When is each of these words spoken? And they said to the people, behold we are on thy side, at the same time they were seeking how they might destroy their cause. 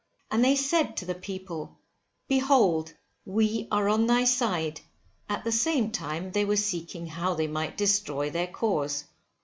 And 0.31 0.43
they 0.43 0.55
said 0.55 0.97
to 0.97 1.05
the 1.05 1.13
people, 1.13 1.77
behold 2.27 2.91
we 3.23 3.67
are 3.71 3.87
on 3.87 4.07
thy 4.07 4.23
side, 4.23 4.81
at 5.29 5.43
the 5.43 5.51
same 5.51 5.91
time 5.91 6.31
they 6.31 6.43
were 6.43 6.55
seeking 6.55 7.05
how 7.05 7.35
they 7.35 7.45
might 7.45 7.77
destroy 7.77 8.31
their 8.31 8.47
cause. 8.47 9.03